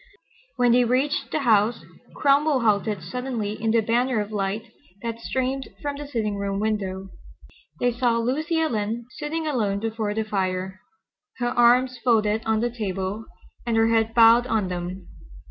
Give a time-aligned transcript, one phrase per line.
[0.55, 1.83] When they reached the house
[2.15, 4.71] Cromwell halted suddenly in the banner of light
[5.03, 7.09] that streamed from the sitting room window.
[7.79, 10.79] They saw Lucy Ellen sitting alone before the fire,
[11.37, 13.25] her arms folded on the table,
[13.63, 15.07] and her head bowed on them.